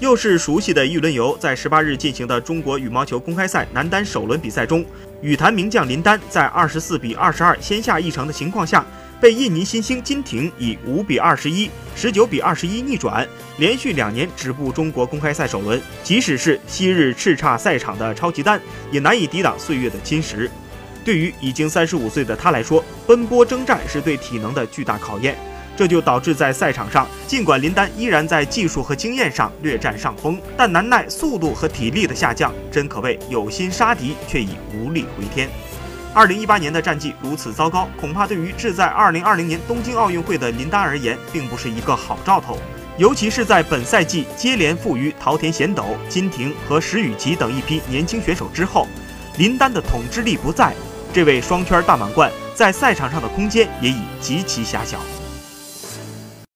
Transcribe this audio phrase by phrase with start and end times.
[0.00, 4.82] 又是熟悉的一轮游，在十八日进行的中国羽毛球公开赛男单首轮比赛中，
[5.20, 8.82] 羽坛名将林丹在二十四比二十二先下一城的情况下，
[9.20, 13.28] 被印尼新星金廷以五比二十一、十九比二十一逆转，
[13.58, 15.78] 连续两年止步中国公开赛首轮。
[16.02, 18.58] 即使是昔日叱咤赛场的超级丹，
[18.90, 20.48] 也难以抵挡岁月的侵蚀。
[21.04, 25.36] 对于已经三十五岁的他来说，奔波征战是对体能的巨大考验。
[25.80, 35.48] 这就导致在赛场上，尽管林丹依然在技术和经验上略占上风，但难耐速度和体力的下降，真可谓有心杀敌，却已无力回天。
[36.12, 42.58] 二零一八年的战绩如此糟糕，恐怕对于志在二零二零年东京奥运会的林丹而言，并不是一个好兆头。
[42.98, 48.86] 尤其是在本赛季接连负于桃田贤斗、金廷和石宇奇等一批年轻选手之后，
[49.38, 50.74] 林丹的统治力不在，
[51.10, 54.98] 这位双圈大满贯在赛场上的空间也已极其狭小。